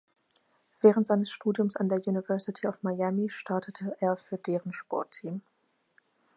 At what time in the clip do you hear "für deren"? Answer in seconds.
4.17-4.73